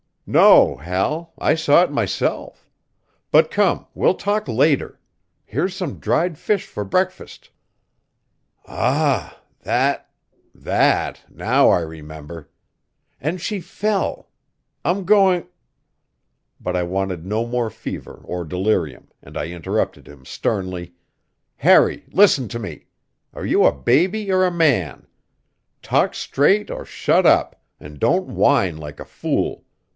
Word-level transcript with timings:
"No, 0.25 0.77
Hal; 0.77 1.33
I 1.37 1.55
saw 1.55 1.83
it 1.83 1.91
myself. 1.91 2.67
But 3.31 3.51
come, 3.51 3.85
we'll 3.93 4.13
talk 4.15 4.47
later. 4.47 4.97
Here's 5.45 5.75
some 5.75 5.99
dried 5.99 6.37
fish 6.39 6.65
for 6.65 6.83
breakfast." 6.85 7.49
"Ah! 8.65 9.39
That 9.63 10.09
that 10.55 11.21
now 11.29 11.69
I 11.69 11.81
remember! 11.81 12.49
And 13.19 13.41
she 13.41 13.59
fell! 13.59 14.29
I'm 14.85 15.03
going" 15.03 15.47
But 16.61 16.77
I 16.77 16.83
wanted 16.83 17.25
no 17.25 17.45
more 17.45 17.69
fever 17.69 18.21
or 18.23 18.45
delirium, 18.45 19.09
and 19.21 19.37
I 19.37 19.47
interrupted 19.49 20.07
him 20.07 20.23
sternly: 20.25 20.93
"Harry! 21.57 22.05
Listen 22.11 22.47
to 22.47 22.57
me! 22.57 22.85
Are 23.33 23.45
you 23.45 23.65
a 23.65 23.73
baby 23.77 24.31
or 24.31 24.45
a 24.45 24.51
man? 24.51 25.07
Talk 25.83 26.15
straight 26.15 26.71
or 26.71 26.85
shut 26.85 27.25
up, 27.25 27.61
and 27.81 27.99
don't 27.99 28.27
whine 28.29 28.77
like 28.77 28.99
a 28.99 29.05
fool. 29.05 29.65